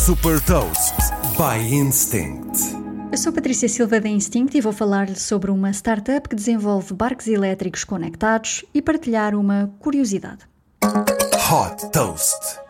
[0.00, 0.94] Super Toast
[1.36, 2.58] by Instinct.
[3.12, 7.26] Eu sou Patrícia Silva da Instinct e vou falar-lhe sobre uma startup que desenvolve barcos
[7.28, 10.48] elétricos conectados e partilhar uma curiosidade.
[10.82, 12.69] Hot Toast.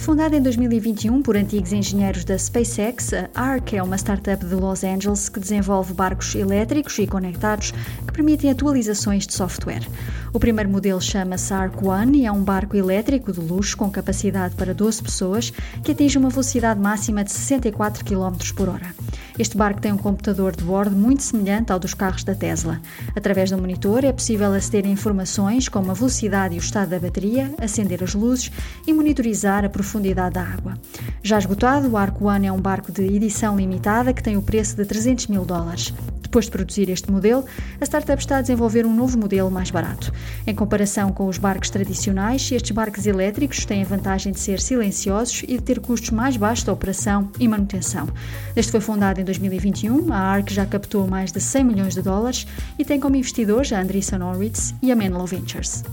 [0.00, 4.82] Fundada em 2021 por antigos engenheiros da SpaceX, a ARC é uma startup de Los
[4.82, 7.72] Angeles que desenvolve barcos elétricos e conectados
[8.06, 9.86] que permitem atualizações de software.
[10.32, 14.54] O primeiro modelo chama-se ARC One e é um barco elétrico de luxo com capacidade
[14.54, 15.52] para 12 pessoas
[15.84, 18.94] que atinge uma velocidade máxima de 64 km por hora.
[19.40, 22.78] Este barco tem um computador de bordo muito semelhante ao dos carros da Tesla.
[23.16, 26.98] Através do monitor é possível aceder a informações como a velocidade e o estado da
[26.98, 28.52] bateria, acender as luzes
[28.86, 30.74] e monitorizar a profundidade da água.
[31.22, 34.76] Já esgotado, o Arco One é um barco de edição limitada que tem o preço
[34.76, 35.94] de 300 mil dólares.
[36.30, 37.44] Depois de produzir este modelo,
[37.80, 40.12] a startup está a desenvolver um novo modelo mais barato.
[40.46, 45.42] Em comparação com os barcos tradicionais, estes barcos elétricos têm a vantagem de ser silenciosos
[45.42, 48.08] e de ter custos mais baixos de operação e manutenção.
[48.54, 52.46] Este foi fundado em 2021, a ARC já captou mais de 100 milhões de dólares
[52.76, 55.84] e tem como investidores a Andreessen Horowitz e a Menlo Ventures.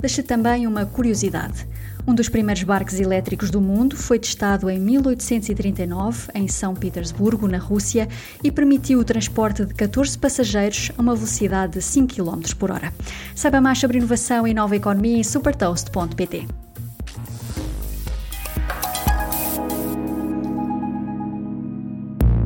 [0.00, 1.66] Deixa também uma curiosidade.
[2.06, 7.56] Um dos primeiros barcos elétricos do mundo foi testado em 1839 em São Petersburgo, na
[7.56, 8.08] Rússia,
[8.42, 12.92] e permitiu o transporte de 14 passageiros a uma velocidade de 5 km por hora.
[13.34, 16.46] Saiba mais sobre inovação e nova economia em supertoast.pt.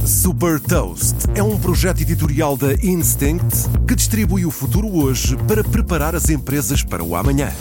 [0.06, 6.14] Super Toast é um projeto editorial da Instinct que distribui o futuro hoje para preparar
[6.14, 7.52] as empresas para o amanhã.